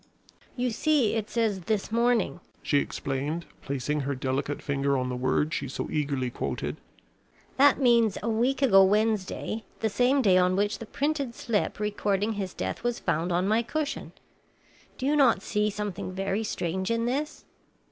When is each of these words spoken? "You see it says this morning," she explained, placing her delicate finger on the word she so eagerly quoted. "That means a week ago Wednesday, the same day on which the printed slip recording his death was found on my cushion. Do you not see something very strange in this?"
"You 0.55 0.71
see 0.71 1.13
it 1.13 1.29
says 1.29 1.65
this 1.65 1.91
morning," 1.91 2.39
she 2.63 2.79
explained, 2.79 3.45
placing 3.61 3.99
her 3.99 4.15
delicate 4.15 4.59
finger 4.59 4.97
on 4.97 5.09
the 5.09 5.15
word 5.15 5.53
she 5.53 5.67
so 5.67 5.91
eagerly 5.91 6.31
quoted. 6.31 6.77
"That 7.57 7.77
means 7.77 8.17
a 8.23 8.27
week 8.27 8.63
ago 8.63 8.83
Wednesday, 8.83 9.63
the 9.81 9.89
same 9.89 10.23
day 10.23 10.39
on 10.39 10.55
which 10.55 10.79
the 10.79 10.87
printed 10.87 11.35
slip 11.35 11.79
recording 11.79 12.33
his 12.33 12.55
death 12.55 12.83
was 12.83 12.97
found 12.97 13.31
on 13.31 13.47
my 13.47 13.61
cushion. 13.61 14.13
Do 14.97 15.05
you 15.05 15.15
not 15.15 15.43
see 15.43 15.69
something 15.69 16.13
very 16.13 16.43
strange 16.43 16.89
in 16.89 17.05
this?" 17.05 17.45